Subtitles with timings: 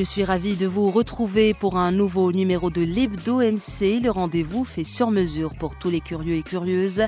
[0.00, 4.64] Je suis ravie de vous retrouver pour un nouveau numéro de l'Hebdo MC, le rendez-vous
[4.64, 7.02] fait sur mesure pour tous les curieux et curieuses.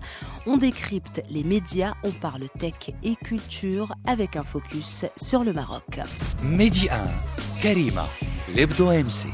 [0.47, 6.01] On décrypte les médias, on parle tech et culture avec un focus sur le Maroc.
[6.45, 8.07] Medi 1, Karima,
[8.55, 9.29] l'Hebdo MC.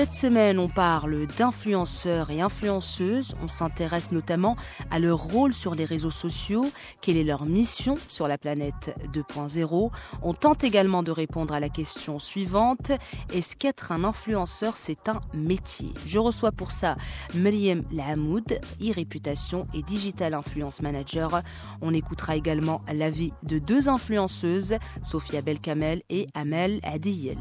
[0.00, 3.34] Cette semaine, on parle d'influenceurs et influenceuses.
[3.42, 4.56] On s'intéresse notamment
[4.90, 6.64] à leur rôle sur les réseaux sociaux,
[7.02, 9.90] quelle est leur mission sur la planète 2.0.
[10.22, 12.92] On tente également de répondre à la question suivante
[13.30, 15.92] est-ce qu'être un influenceur, c'est un métier?
[16.06, 16.96] Je reçois pour ça
[17.34, 21.42] Meriem Lahamoud, e-réputation et digital influence manager.
[21.82, 27.36] On écoutera également l'avis de deux influenceuses, Sophia Belkamel et Amel Adiyel.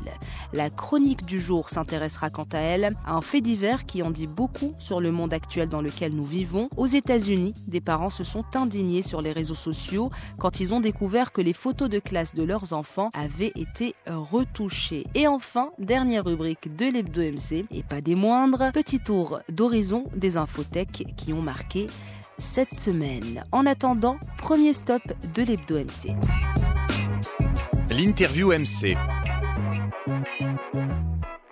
[0.51, 4.27] La chronique du jour s'intéressera quant à elle à un fait divers qui en dit
[4.27, 6.69] beaucoup sur le monde actuel dans lequel nous vivons.
[6.77, 11.31] Aux États-Unis, des parents se sont indignés sur les réseaux sociaux quand ils ont découvert
[11.31, 15.05] que les photos de classe de leurs enfants avaient été retouchées.
[15.15, 20.37] Et enfin, dernière rubrique de l'Hebdo MC, et pas des moindres, petit tour d'horizon des
[20.37, 21.87] infothèques qui ont marqué
[22.37, 23.43] cette semaine.
[23.51, 25.01] En attendant, premier stop
[25.33, 26.15] de l'Hebdo MC.
[27.89, 28.95] L'interview MC.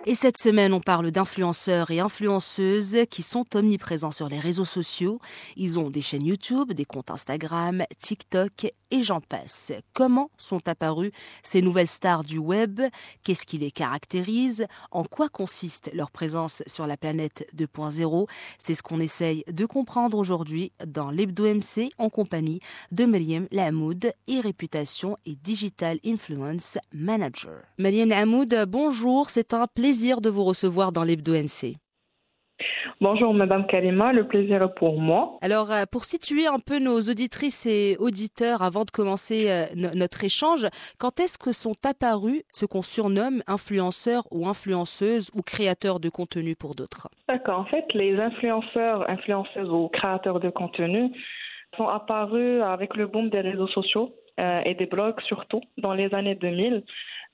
[0.08, 5.20] Et cette semaine, on parle d'influenceurs et influenceuses qui sont omniprésents sur les réseaux sociaux.
[5.54, 9.72] Ils ont des chaînes YouTube, des comptes Instagram, TikTok et j'en passe.
[9.92, 12.80] Comment sont apparues ces nouvelles stars du web?
[13.22, 14.66] Qu'est-ce qui les caractérise?
[14.90, 20.18] En quoi consiste leur présence sur la planète 2.0 C'est ce qu'on essaye de comprendre
[20.18, 22.60] aujourd'hui dans l'Hebdo MC en compagnie
[22.92, 27.62] de Meriem Lahamoud, et réputation et digital influence manager.
[27.78, 31.76] Meriem Lahamoud, bonjour, c'est un plaisir de vous recevoir dans l'Hebdo MC.
[33.00, 35.38] Bonjour Madame Kalima, le plaisir est pour moi.
[35.42, 39.94] Alors, euh, pour situer un peu nos auditrices et auditeurs avant de commencer euh, no-
[39.94, 40.66] notre échange,
[40.98, 46.56] quand est-ce que sont apparus ce qu'on surnomme influenceurs ou influenceuses ou créateurs de contenu
[46.56, 47.08] pour d'autres?
[47.28, 51.10] D'accord, en fait, les influenceurs, influenceuses ou créateurs de contenu
[51.76, 56.12] sont apparus avec le boom des réseaux sociaux euh, et des blogs surtout dans les
[56.14, 56.82] années 2000.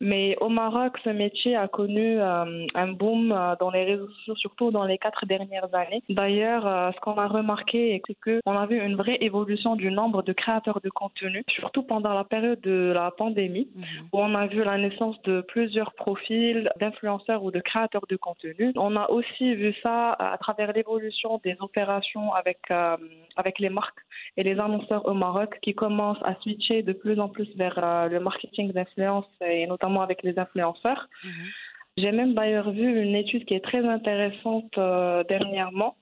[0.04, 4.36] Mais au Maroc, ce métier a connu euh, un boom euh, dans les réseaux sociaux,
[4.36, 6.02] surtout dans les quatre dernières années.
[6.10, 10.22] D'ailleurs, euh, ce qu'on a remarqué, c'est qu'on a vu une vraie évolution du nombre
[10.22, 13.66] de créateurs de contenu, surtout pendant la période de la pandémie,
[14.12, 18.74] où on a vu la naissance de plusieurs profils d'influenceurs ou de créateurs de contenu.
[18.76, 22.58] On a aussi vu ça à travers l'évolution des opérations avec,
[23.36, 24.00] avec les marques
[24.36, 28.20] et les annonceurs au Maroc qui commencent à switcher de plus en plus vers le
[28.20, 31.08] marketing d'influence et notamment avec les influenceurs.
[31.96, 35.94] J'ai même d'ailleurs vu une étude qui est très intéressante euh, dernièrement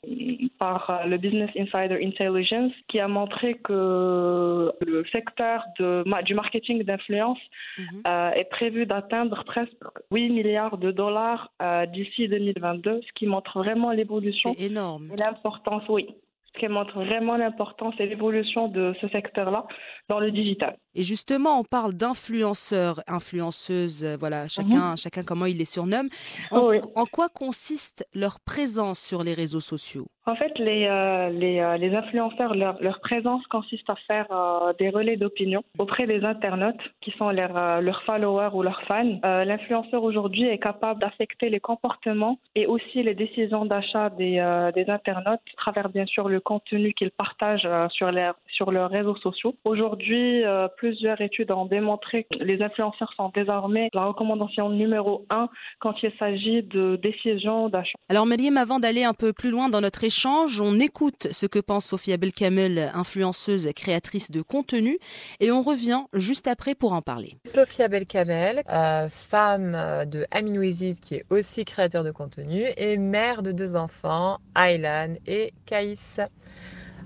[0.59, 6.83] par euh, le Business Insider Intelligence qui a montré que le secteur de, du marketing
[6.85, 7.39] d'influence
[7.79, 8.03] Mhm.
[8.07, 9.73] euh, est prévu d'atteindre presque
[10.11, 11.51] 8 milliards de dollars
[11.93, 15.11] d'ici 2022, ce qui montre vraiment l'évolution C'est énorme.
[15.13, 16.07] et l'importance, oui,
[16.55, 19.67] ce qui montre vraiment l'importance et l'évolution de ce secteur-là
[20.09, 20.77] dans le digital.
[20.95, 26.09] Et justement, on parle d'influenceurs, influenceuses, euh, voilà, chacun, chacun comment il les surnomme.
[26.51, 26.81] En, Oh oui.
[26.95, 30.07] en quoi consiste leur présence sur les réseaux sociaux?
[30.25, 34.73] En fait, les, euh, les, euh, les influenceurs, leur, leur présence consiste à faire euh,
[34.79, 39.19] des relais d'opinion auprès des internautes qui sont leurs, followers ou leurs fans.
[39.25, 44.35] L'influenceur aujourd'hui est capable d'affecter les comportements et aussi les décisions d'achat des,
[44.75, 49.17] des internautes à travers bien sûr le contenu qu'ils partagent sur, les, sur leurs réseaux
[49.17, 49.55] sociaux.
[49.65, 50.43] Aujourd'hui,
[50.83, 55.49] plusieurs études ont démontré que les influenceurs sont désormais la recommandation numéro un
[55.79, 57.97] quand il s'agit de décisions d'achat.
[58.09, 61.61] Alors Meriem, avant d'aller un peu plus loin dans notre échange, on écoute ce que
[61.61, 64.99] pense Sophia Belkamel, influenceuse et créatrice de contenu,
[65.39, 67.37] et on revient juste après pour en parler.
[67.47, 69.77] Sophia Belkamel, euh, femme
[70.07, 75.15] de Amin Ouizid qui est aussi créateur de contenu et mère de deux enfants, Aylan
[75.29, 76.19] et Kaïs.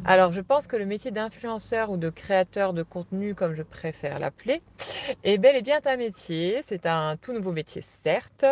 [0.05, 4.19] Alors je pense que le métier d'influenceur ou de créateur de contenu, comme je préfère
[4.21, 4.63] l'appeler,
[5.25, 6.63] est bel et bien un métier.
[6.69, 8.45] C'est un tout nouveau métier certes,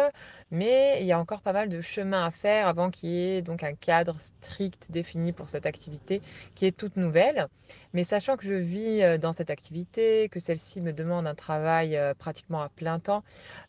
[0.50, 3.42] mais il y a encore pas mal de chemin à faire avant qu'il y ait
[3.42, 6.20] donc un cadre strict défini pour cette activité
[6.54, 7.46] qui est toute nouvelle.
[7.94, 11.96] Mais sachant que je vis euh, dans cette activité, que celle-ci me demande un travail
[11.96, 13.24] euh, pratiquement à plein temps,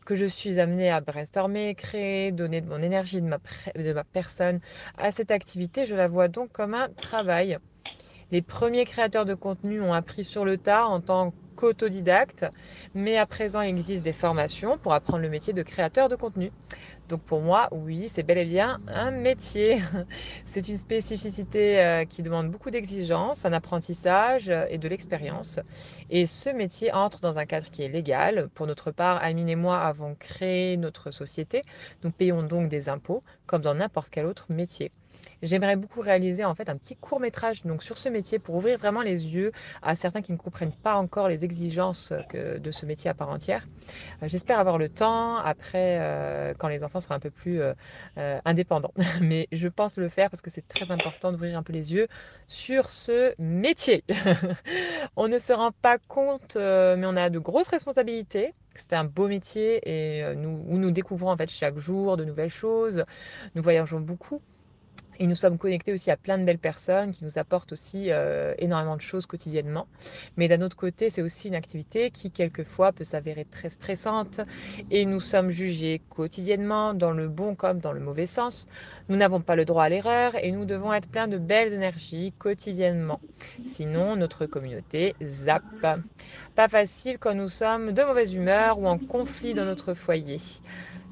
[0.06, 3.38] que je suis amenée à brainstormer, créer, donner de mon énergie, de ma,
[3.75, 4.60] de ma personne
[4.98, 7.60] à cette activité, je la vois donc comme un travail.
[8.31, 12.45] Les premiers créateurs de contenu ont appris sur le tas en tant qu'autodidacte,
[12.94, 16.51] mais à présent il existe des formations pour apprendre le métier de créateur de contenu.
[17.07, 19.80] Donc pour moi, oui, c'est bel et bien un métier.
[20.48, 25.60] C'est une spécificité euh, qui demande beaucoup d'exigences, un apprentissage euh, et de l'expérience.
[26.10, 28.50] Et ce métier entre dans un cadre qui est légal.
[28.56, 31.62] Pour notre part, Amine et moi avons créé notre société.
[32.04, 34.92] Nous payons donc des impôts comme dans n'importe quel autre métier.
[35.42, 38.77] J'aimerais beaucoup réaliser en fait un petit court métrage donc sur ce métier pour ouvrir
[38.77, 39.51] vraiment les yeux
[39.81, 43.68] à certains qui ne comprennent pas encore les exigences de ce métier à part entière.
[44.24, 47.74] Euh, j'espère avoir le temps après euh, quand les enfants seront un peu plus euh,
[48.45, 48.94] indépendants.
[49.22, 52.07] Mais je pense le faire parce que c'est très important d'ouvrir un peu les yeux
[52.48, 54.04] sur ce métier.
[55.16, 59.28] on ne se rend pas compte mais on a de grosses responsabilités c'est un beau
[59.28, 63.06] métier et où nous découvrons en fait chaque jour de nouvelles choses.
[63.56, 64.42] Nous voyageons beaucoup.
[65.20, 68.54] Et nous sommes connectés aussi à plein de belles personnes qui nous apportent aussi euh,
[68.58, 69.88] énormément de choses quotidiennement.
[70.38, 74.42] Mais d'un autre côté, c'est aussi une activité qui quelquefois peut s'avérer très stressante
[74.92, 78.68] et nous sommes jugés quotidiennement dans le bon comme dans le mauvais sens.
[79.10, 82.34] Nous n'avons pas le droit à l'erreur et nous devons être pleins de belles énergies
[82.38, 83.20] quotidiennement.
[83.68, 85.64] Sinon, notre communauté zappe.
[86.56, 90.40] Pas facile quand nous sommes de mauvaise humeur ou en conflit dans notre foyer.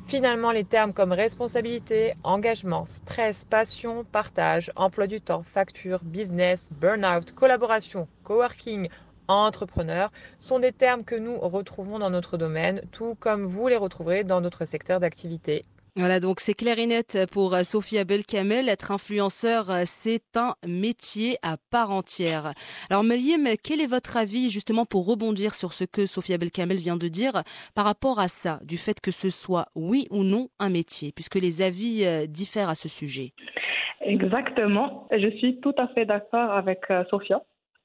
[0.07, 7.31] Finalement, les termes comme responsabilité, engagement, stress, passion, partage, emploi du temps, facture, business, burn-out,
[7.33, 8.89] collaboration, coworking,
[9.27, 10.09] entrepreneur
[10.39, 14.41] sont des termes que nous retrouvons dans notre domaine, tout comme vous les retrouverez dans
[14.41, 15.65] notre secteur d'activité.
[15.95, 18.67] Voilà, donc c'est clair et net pour euh, Sophia Belkamel.
[18.67, 22.53] Être influenceur, euh, c'est un métier à part entière.
[22.89, 26.97] Alors, Meliem, quel est votre avis justement pour rebondir sur ce que Sophia Belkamel vient
[26.97, 27.43] de dire
[27.75, 31.35] par rapport à ça, du fait que ce soit oui ou non un métier, puisque
[31.35, 33.33] les avis euh, diffèrent à ce sujet?
[34.01, 35.07] Exactement.
[35.11, 37.43] Je suis tout à fait d'accord avec Sophia.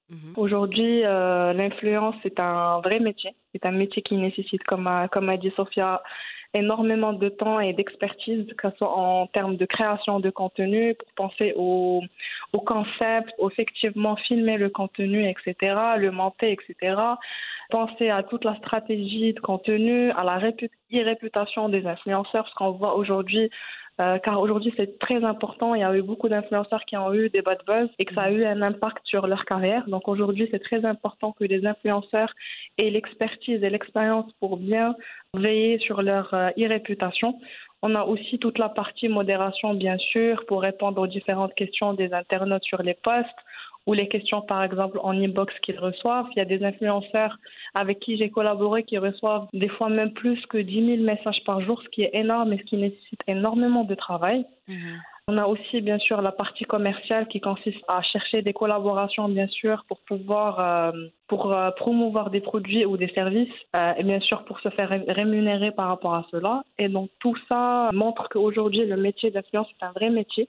[0.09, 0.33] Mhm.
[0.37, 3.37] Aujourd'hui, l'influence, c'est un vrai métier.
[3.53, 6.03] C'est un métier qui nécessite, comme comme a dit Sophia,
[6.55, 11.29] énormément de temps et d'expertise, que ce soit en termes de création de contenu, pour
[11.29, 12.03] penser au,
[12.53, 16.97] au concept, effectivement filmer le contenu, etc., le monter, etc.,
[17.71, 22.97] penser à toute la stratégie de contenu, à la réputation des influenceurs, parce qu'on voit
[22.97, 23.51] aujourd'hui
[24.01, 25.75] euh, car aujourd'hui c'est très important.
[25.75, 28.23] Il y a eu beaucoup d'influenceurs qui ont eu des bad buzz et que ça
[28.23, 29.89] a eu un impact sur leur carrière.
[29.89, 32.33] Donc aujourd'hui c'est très important que les influenceurs
[32.79, 34.95] aient l'expertise et l'expérience pour bien
[35.35, 37.39] veiller sur leur euh, e-réputation.
[37.83, 42.13] On a aussi toute la partie modération, bien sûr, pour répondre aux différentes questions des
[42.13, 43.29] internautes sur les posts
[43.87, 46.27] ou les questions, par exemple, en inbox qu'ils reçoivent.
[46.33, 47.39] Il y a des influenceurs
[47.75, 51.61] avec qui j'ai collaboré qui reçoivent des fois même plus que 10 000 messages par
[51.61, 54.45] jour, ce qui est énorme et ce qui nécessite énormément de travail.
[54.67, 55.01] Mhm.
[55.31, 59.47] On a aussi bien sûr la partie commerciale qui consiste à chercher des collaborations bien
[59.47, 60.93] sûr pour pouvoir euh,
[61.27, 64.89] pour euh, promouvoir des produits ou des services euh, et bien sûr pour se faire
[65.07, 66.63] rémunérer par rapport à cela.
[66.79, 70.49] Et donc tout ça montre qu'aujourd'hui le métier d'influence est un vrai métier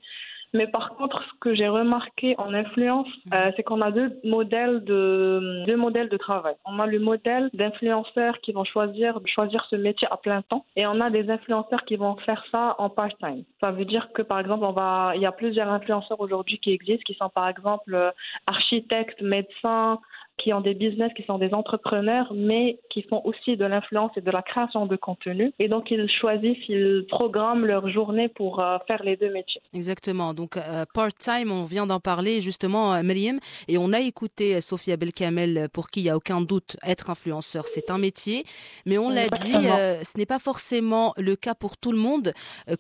[0.54, 3.34] mais par contre, ce que j'ai remarqué en influence, mhm.
[3.34, 6.56] euh, c'est qu'on a deux modèles de deux modèles de travail.
[6.66, 10.86] On a le modèle d'influenceurs qui vont choisir choisir ce métier à plein temps, et
[10.88, 13.44] on a des influenceurs qui vont faire ça en part-time.
[13.60, 16.72] Ça veut dire que par exemple, on va, il y a plusieurs influenceurs aujourd'hui qui
[16.72, 18.12] existent, qui sont par exemple euh,
[18.48, 20.00] architectes, médecins,
[20.40, 24.22] qui ont des business, qui sont des entrepreneurs, mais qui font aussi de l'influence et
[24.22, 25.54] de la création de contenu.
[25.60, 29.62] Et donc, ils choisissent, ils programment leur journée pour euh, faire les deux métiers.
[29.74, 30.34] Exactement.
[30.34, 34.98] Donc, euh, part-time, on vient d'en parler justement, euh, Myriam, et on a écouté Sophia
[34.98, 38.46] Belkamel, pour qui il n'y a aucun doute, être influenceur, c'est un métier.
[38.86, 42.32] Mais on l'a dit, ce n'est pas forcément le cas pour tout le monde,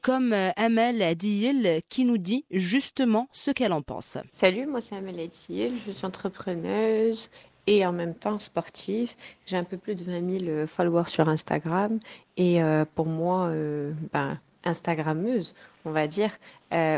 [0.01, 4.17] comme Amel Adiyel qui nous dit justement ce qu'elle en pense.
[4.31, 7.29] Salut, moi c'est Amel Adiyel, je suis entrepreneuse
[7.69, 9.13] et en même temps sportive.
[9.45, 11.99] J'ai un peu plus de 20 000 euh, followers sur Instagram
[12.35, 15.53] et euh, pour moi, euh, ben, Instagrammeuse,
[15.85, 16.31] on va dire,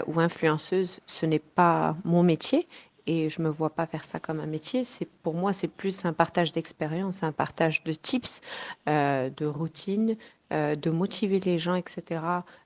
[0.07, 2.65] ou influenceuse, ce n'est pas mon métier
[3.05, 4.81] et je me vois pas faire ça comme un métier.
[5.21, 8.41] Pour moi, c'est plus un partage d'expérience, un partage de tips,
[8.87, 10.17] de routines,
[10.49, 12.21] de motiver les gens, etc.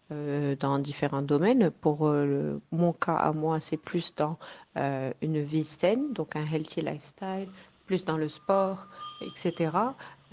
[0.09, 1.71] dans différents domaines.
[1.71, 2.09] Pour
[2.71, 4.37] mon cas à moi, c'est plus dans
[4.75, 7.49] une vie saine, donc un healthy lifestyle,
[7.85, 8.87] plus dans le sport,
[9.21, 9.71] etc.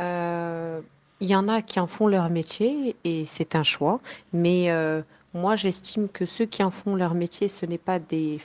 [0.01, 0.81] Euh,
[1.21, 4.01] il y en a qui en font leur métier et c'est un choix.
[4.33, 5.03] Mais euh,
[5.35, 8.41] moi, j'estime que ceux qui en font leur métier, ce n'est pas des,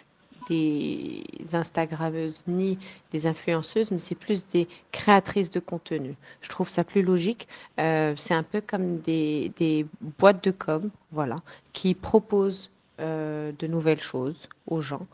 [0.50, 1.24] des
[1.54, 2.78] Instagrammeuses ni
[3.12, 6.16] des influenceuses, mais c'est plus des créatrices de contenu.
[6.42, 7.48] Je trouve ça plus logique.
[7.80, 9.88] Euh, c'est un peu comme des, des,
[10.20, 11.38] boîtes de com, voilà,
[11.74, 15.06] qui proposent de nouvelles choses aux gens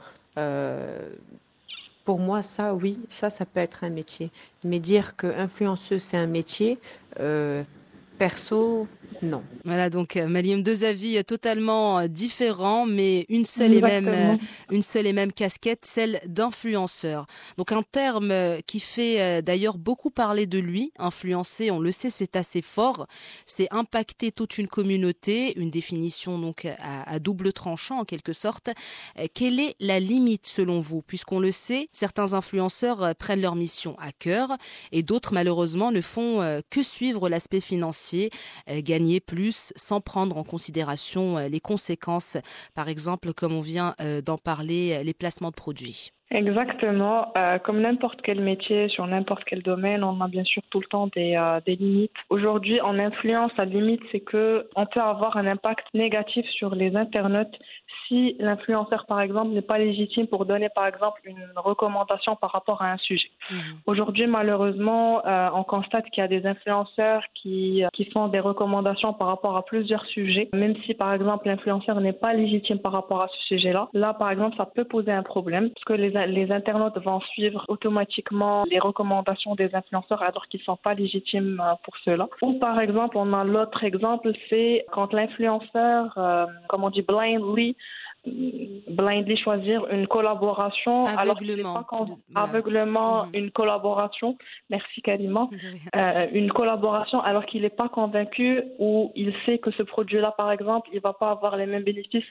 [2.05, 4.31] Pour moi, ça, oui, ça, ça peut être un métier.
[4.63, 6.79] Mais dire que influenceuse, c'est un métier,
[7.19, 7.63] euh,
[8.17, 8.88] perso,
[9.22, 9.43] non.
[9.63, 14.38] Voilà, donc euh, Maliam, deux avis euh, totalement euh, différents, mais une seule et même,
[14.72, 17.25] une seule et même casquette, celle d'influenceur.
[17.58, 18.34] Donc un terme
[18.67, 23.08] qui fait d'ailleurs beaucoup parler de lui, influencer, on le sait, c'est assez fort.
[23.46, 28.70] C'est impacter toute une communauté, une définition donc à, à, double tranchant en quelque sorte.
[29.34, 31.01] Quelle est la limite selon vous?
[31.01, 34.58] Puisqu'on le sait, certains influenceurs prennent leur mission à cœur
[34.91, 38.02] et d'autres malheureusement ne font que suivre l'aspect financier,
[38.67, 42.38] gagner plus sans prendre en considération euh, les conséquences,
[42.74, 46.12] par exemple, comme on vient euh, d'en parler, euh, les placements de produits.
[46.34, 47.32] Exactement.
[47.63, 51.08] comme n'importe quel métier, sur n'importe quel domaine, on a bien sûr tout le temps
[51.16, 52.12] des, des limites.
[52.30, 56.96] Aujourd'hui, en influence, la limite, c'est que on peut avoir un impact négatif sur les
[56.96, 57.58] internautes
[58.08, 62.82] si l'influenceur, par exemple, n'est pas légitime pour donner, par exemple, une recommandation par rapport
[62.82, 63.30] à un sujet.
[63.50, 63.58] Mhm.
[63.86, 69.13] Aujourd'hui, malheureusement, euh, on constate qu'il y a des influenceurs qui, qui font des recommandations
[69.13, 73.22] par rapport à plusieurs sujets, même si, par exemple, l'influenceur n'est pas légitime par rapport
[73.22, 73.90] à ce sujet-là.
[73.94, 77.65] Là, par exemple, ça peut poser un problème, parce que les, les internautes vont suivre
[77.68, 82.27] automatiquement les recommandations des influenceurs alors qu'ils ne sont pas légitimes euh, pour cela.
[82.42, 87.75] Ou, par exemple, on a l'autre exemple, c'est quand l'influenceur, euh, comme on dit, blindly,
[88.25, 91.86] blindly choisir une collaboration aveuglement,
[92.36, 93.32] aveuglement mhm.
[93.34, 94.38] une collaboration.
[94.70, 95.50] Merci Kalima
[95.96, 100.34] euh, une collaboration alors qu'il n'est pas convaincu ou il sait que ce produit là
[100.38, 102.24] par exemple il va pas avoir les mêmes bénéfices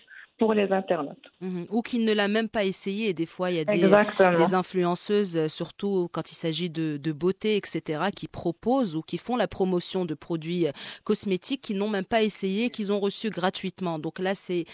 [0.43, 1.31] pour les internautes.
[1.41, 1.67] Mhm.
[1.71, 3.15] Ou qu'il ne l'a même pas essayé.
[3.15, 7.13] Des fois, il y a des, des influenceuses, euh, surtout quand il s'agit de, de,
[7.13, 10.73] beauté, etc., qui proposent ou qui font la promotion de produits euh,
[11.05, 14.01] cosmétiques qu'ils n'ont même pas essayé, qu'ils ont reçus gratuitement.
[14.01, 14.65] Donc là, c'est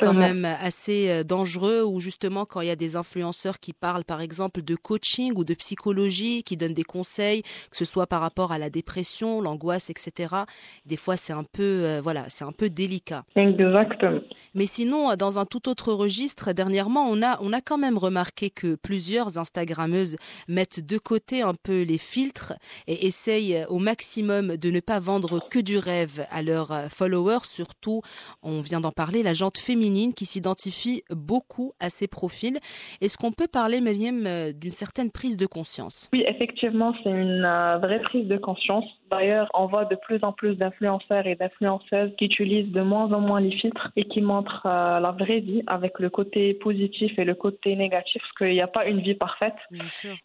[0.00, 1.82] quand même assez euh, dangereux.
[1.82, 5.44] Ou justement, quand il y a des influenceurs qui parlent, par exemple, de coaching ou
[5.44, 9.90] de psychologie, qui donnent des conseils, que ce soit par rapport à la dépression, l'angoisse,
[9.90, 10.34] etc.
[10.86, 13.24] Des fois, c'est un peu, voilà, c'est un peu délicat.
[13.36, 14.20] Exactement.
[14.54, 18.48] Mais sinon, dans un tout autre registre, dernièrement, on a, on a quand même remarqué
[18.48, 20.14] que plusieurs Instagrammeuses
[20.46, 22.52] mettent de côté un peu les filtres
[22.86, 28.02] et essayent au maximum de ne pas vendre que du rêve à leurs followers, surtout,
[28.44, 32.58] on vient d'en parler, la jante féminine qui s'identifie beaucoup à ces profils.
[33.00, 36.08] Est-ce qu'on peut parler, Meliam, d'une certaine prise de conscience?
[36.12, 38.84] Oui, effectivement, c'est une euh, vraie prise de conscience.
[39.10, 43.20] D'ailleurs, on voit de plus en plus d'influenceurs et d'influenceuses qui utilisent de moins en
[43.20, 47.24] moins les filtres et qui montrent euh, la vraie vie avec le côté positif et
[47.24, 49.56] le côté négatif, parce qu'il n'y a pas une vie parfaite.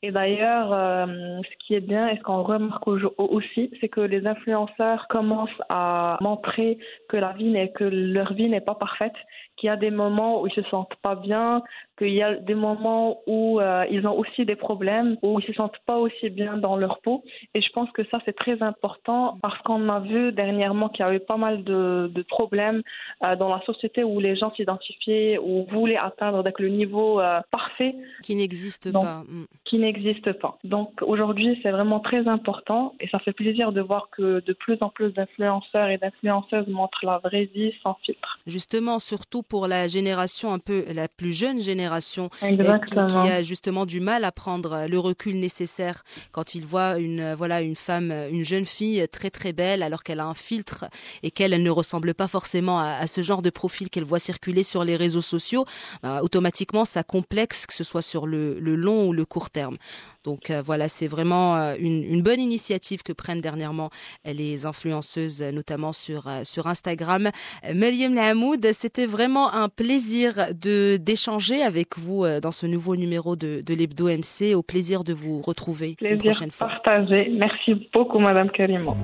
[0.02, 4.28] Et d'ailleurs, euh, ce qui est bien et ce qu'on remarque aussi, c'est que les
[4.28, 6.78] influenceurs commencent à montrer
[7.10, 9.16] que la vie n'est que leur vie n'est pas parfaite
[9.58, 11.62] qu'il y a des moments où ils se sentent pas bien,
[11.98, 15.54] qu'il y a des moments où euh, ils ont aussi des problèmes, où ils se
[15.54, 17.24] sentent pas aussi bien dans leur peau.
[17.54, 21.08] Et je pense que ça c'est très important parce qu'on a vu dernièrement qu'il y
[21.08, 22.82] avait pas mal de, de problèmes
[23.24, 27.40] euh, dans la société où les gens s'identifiaient ou voulaient atteindre avec le niveau euh,
[27.52, 29.24] parfait qui n'existe pas.
[29.28, 29.46] Mm.
[29.66, 30.58] Qui n'existe pas.
[30.64, 34.78] Donc aujourd'hui c'est vraiment très important et ça fait plaisir de voir que de plus
[34.82, 38.40] en plus d'influenceurs et d'influenceuses montrent la vraie vie sans filtre.
[38.48, 43.86] Justement, surtout pour la génération un peu la plus jeune génération euh, qui, a justement
[43.86, 48.14] du mal à prendre le recul nécessaire quand il voit une euh, voilà une femme
[48.32, 50.86] une jeune fille très très belle alors qu'elle a un filtre
[51.24, 54.84] et qu'elle ne ressemble pas forcément à, ce genre de profil qu'elle voit circuler sur
[54.84, 55.66] les réseaux sociaux
[56.02, 59.78] bah, automatiquement ça complexe que ce soit sur le, le long ou le court terme.
[60.24, 63.90] Donc euh, voilà c'est vraiment une, une, bonne initiative que prennent dernièrement
[64.26, 67.32] les influenceuses notamment sur sur Instagram.
[67.74, 73.36] Mariam Lahamoud c'était vraiment un plaisir de d'échanger avec vous euh, dans ce nouveau numéro
[73.36, 74.56] de, de l'Hebdo MC.
[74.56, 76.68] Au plaisir de vous retrouver plaisir une prochaine fois.
[76.68, 77.32] Partagé.
[77.38, 78.96] Merci beaucoup, Madame Karimo.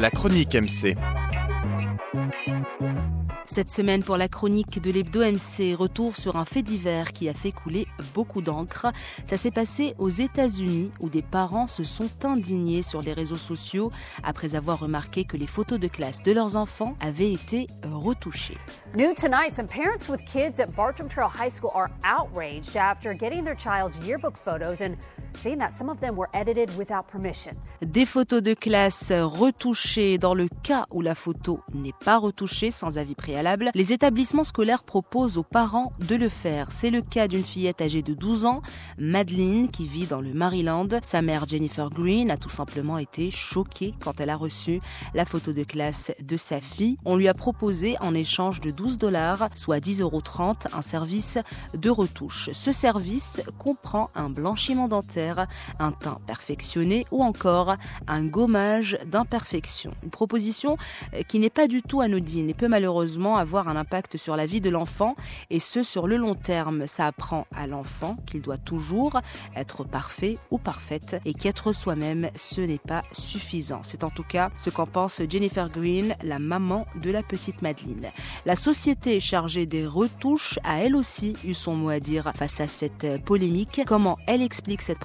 [0.00, 0.96] La chronique MC.
[3.58, 7.34] Cette semaine pour la chronique de l'Hebdo MC, retour sur un fait divers qui a
[7.34, 8.86] fait couler beaucoup d'encre.
[9.26, 13.90] Ça s'est passé aux États-Unis où des parents se sont indignés sur les réseaux sociaux
[14.22, 18.58] après avoir remarqué que les photos de classe de leurs enfants avaient été retouchées.
[18.94, 23.42] New tonight, some parents with kids at Bartram Trail High School are outraged after getting
[23.42, 24.96] their child's yearbook photos and
[27.82, 32.98] Des photos de classe retouchées dans le cas où la photo n'est pas retouchée sans
[32.98, 36.72] avis préalable les établissements scolaires proposent aux parents de le faire.
[36.72, 38.62] C'est le cas d'une fillette âgée de 12 ans,
[38.98, 40.88] Madeline, qui vit dans le Maryland.
[41.02, 44.80] Sa mère, Jennifer Green, a tout simplement été choquée quand elle a reçu
[45.14, 46.98] la photo de classe de sa fille.
[47.04, 50.22] On lui a proposé en échange de 12 dollars, soit 10,30 euros,
[50.72, 51.38] un service
[51.74, 52.50] de retouche.
[52.52, 55.27] Ce service comprend un blanchiment dentaire,
[55.78, 59.92] un teint perfectionné ou encore un gommage d'imperfection.
[60.02, 60.76] Une proposition
[61.28, 64.60] qui n'est pas du tout anodine et peut malheureusement avoir un impact sur la vie
[64.60, 65.16] de l'enfant
[65.50, 66.86] et ce sur le long terme.
[66.86, 69.20] Ça apprend à l'enfant qu'il doit toujours
[69.56, 73.80] être parfait ou parfaite et qu'être soi-même, ce n'est pas suffisant.
[73.82, 78.10] C'est en tout cas ce qu'en pense Jennifer Green, la maman de la petite Madeleine.
[78.46, 82.68] La société chargée des retouches a elle aussi eu son mot à dire face à
[82.68, 83.82] cette polémique.
[83.86, 84.98] Comment elle explique cette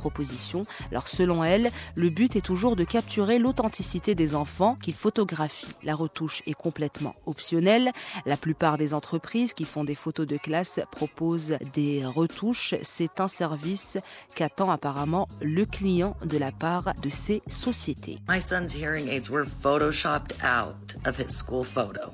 [0.92, 5.68] Alors selon elle, le but est toujours de capturer l'authenticité des enfants qu'ils photographient.
[5.84, 7.92] La retouche est complètement optionnelle.
[8.26, 12.76] La plupart des entreprises qui font des photos de classe proposent des retouches.
[12.82, 13.98] C'est un service
[14.36, 18.20] qu'attend apparemment le client de la part de ces sociétés.
[18.30, 22.12] My son's hearing aids were photoshopped out of his school photo.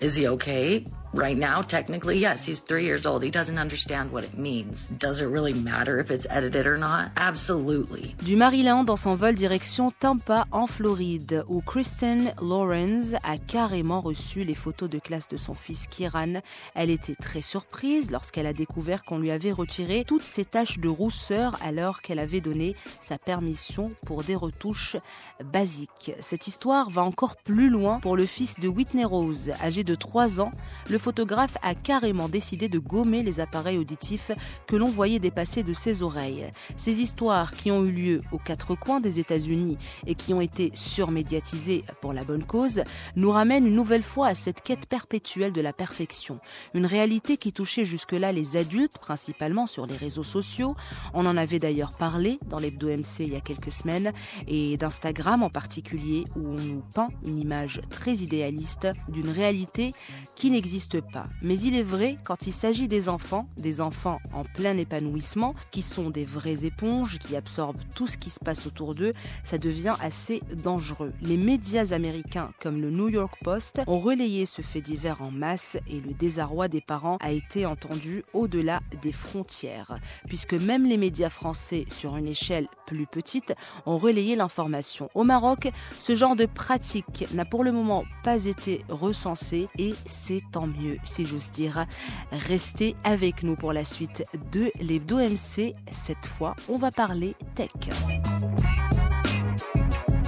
[0.00, 0.84] Is he okay?
[1.16, 3.22] Right now, technically, yes, he's three years old.
[3.22, 4.86] He doesn't understand what it means.
[4.98, 7.08] Does it really matter if it's edited or not?
[7.16, 8.14] Absolutely.
[8.22, 14.44] Du Maryland dans son vol direction Tampa en Floride, où Kristen Lawrence a carrément reçu
[14.44, 16.42] les photos de classe de son fils Kiran.
[16.74, 20.88] Elle était très surprise lorsqu'elle a découvert qu'on lui avait retiré toutes ses taches de
[20.88, 24.98] rousseur alors qu'elle avait donné sa permission pour des retouches
[25.42, 26.12] basiques.
[26.20, 30.42] Cette histoire va encore plus loin pour le fils de Whitney Rose, âgé de 3
[30.42, 30.52] ans.
[30.90, 34.32] Le photographe a carrément décidé de gommer les appareils auditifs
[34.66, 36.50] que l'on voyait dépasser de ses oreilles.
[36.76, 40.72] Ces histoires qui ont eu lieu aux quatre coins des États-Unis et qui ont été
[40.74, 42.82] surmédiatisées pour la bonne cause
[43.14, 46.40] nous ramènent une nouvelle fois à cette quête perpétuelle de la perfection.
[46.74, 50.74] Une réalité qui touchait jusque-là les adultes, principalement sur les réseaux sociaux.
[51.14, 54.12] On en avait d'ailleurs parlé dans l'Hebdo MC il y a quelques semaines
[54.48, 59.94] et d'Instagram en particulier où on nous peint une image très idéaliste d'une réalité
[60.34, 61.26] qui n'existe pas.
[61.42, 65.82] Mais il est vrai, quand il s'agit des enfants, des enfants en plein épanouissement, qui
[65.82, 69.12] sont des vraies éponges, qui absorbent tout ce qui se passe autour d'eux,
[69.44, 71.12] ça devient assez dangereux.
[71.22, 75.76] Les médias américains comme le New York Post ont relayé ce fait divers en masse
[75.88, 81.30] et le désarroi des parents a été entendu au-delà des frontières, puisque même les médias
[81.30, 85.10] français, sur une échelle plus petite, ont relayé l'information.
[85.14, 90.42] Au Maroc, ce genre de pratique n'a pour le moment pas été recensé et c'est
[90.52, 90.66] tant
[91.04, 91.86] si j'ose dire.
[92.32, 95.74] Restez avec nous pour la suite de l'Hebdo MC.
[95.90, 97.70] Cette fois, on va parler tech.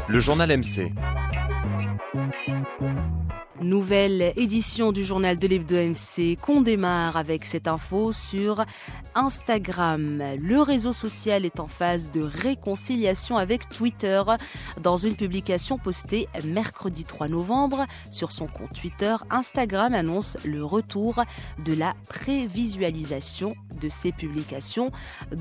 [0.09, 0.93] Le journal MC.
[3.61, 8.65] Nouvelle édition du journal de l'Hebdo MC qu'on démarre avec cette info sur
[9.19, 10.23] Instagram.
[10.41, 14.23] Le réseau social est en phase de réconciliation avec Twitter.
[14.81, 21.25] Dans une publication postée mercredi 3 novembre sur son compte Twitter, Instagram annonce le retour
[21.65, 24.91] de la prévisualisation de ses publications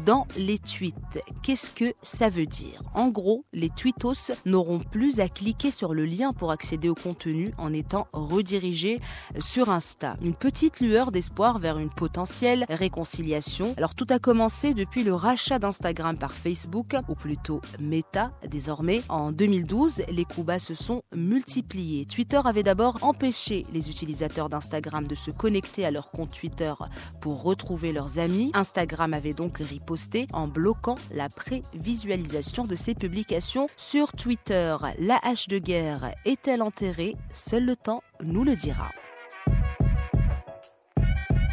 [0.06, 1.24] dans les tweets.
[1.44, 2.82] Qu'est-ce que ça veut dire?
[2.94, 7.54] En gros, les tweetos n'auront plus à cliquer sur le lien pour accéder au contenu
[7.58, 9.00] en étant redirigés
[9.40, 10.16] sur Insta.
[10.22, 13.74] Une petite lueur d'espoir vers une potentielle réconciliation.
[13.78, 19.02] Alors tout a commencé depuis le rachat d'Instagram par Facebook, ou plutôt Meta désormais.
[19.10, 22.06] En 2012, les coups bas se sont multipliés.
[22.06, 26.74] Twitter avait d'abord empêché les utilisateurs d'Instagram de se connecter à leur compte Twitter
[27.22, 28.18] pour retrouver leurs
[28.54, 34.76] Instagram avait donc riposté en bloquant la prévisualisation de ses publications sur Twitter.
[35.00, 37.16] La hache de guerre est-elle enterrée?
[37.34, 38.90] Seul le temps nous le dira.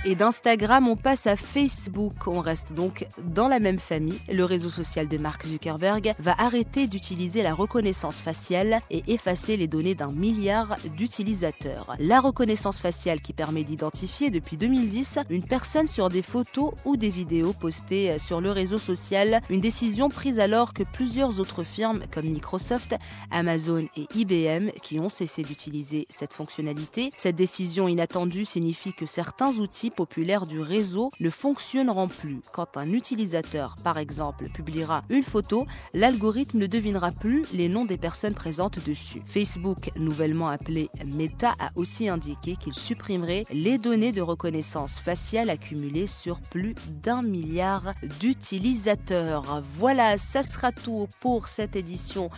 [0.07, 2.13] Et d'Instagram, on passe à Facebook.
[2.27, 4.21] On reste donc dans la même famille.
[4.31, 9.67] Le réseau social de Mark Zuckerberg va arrêter d'utiliser la reconnaissance faciale et effacer les
[9.67, 11.97] données d'un milliard d'utilisateurs.
[11.99, 17.09] La reconnaissance faciale qui permet d'identifier depuis 2010 une personne sur des photos ou des
[17.09, 19.41] vidéos postées sur le réseau social.
[19.49, 22.95] Une décision prise alors que plusieurs autres firmes comme Microsoft,
[23.31, 27.11] Amazon et IBM qui ont cessé d'utiliser cette fonctionnalité.
[27.17, 32.41] Cette décision inattendue signifie que certains outils populaires du réseau ne fonctionneront plus.
[32.53, 37.97] Quand un utilisateur, par exemple, publiera une photo, l'algorithme ne devinera plus les noms des
[37.97, 39.23] personnes présentes dessus.
[39.27, 46.07] Facebook, nouvellement appelé Meta, a aussi indiqué qu'il supprimerait les données de reconnaissance faciale accumulées
[46.07, 49.63] sur plus d'un milliard d'utilisateurs.
[49.79, 52.31] Voilà, ça sera tout pour cette édition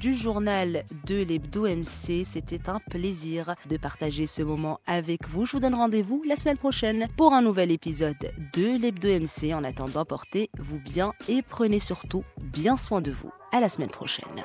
[0.00, 2.24] du journal de l'Hebdo MC.
[2.24, 5.46] C'était un plaisir de partager ce moment avec vous.
[5.46, 6.58] Je vous donne rendez-vous la semaine
[7.16, 8.16] pour un nouvel épisode
[8.54, 9.54] de l'Hebdo MC.
[9.54, 13.30] En attendant, portez-vous bien et prenez surtout bien soin de vous.
[13.52, 14.44] À la semaine prochaine.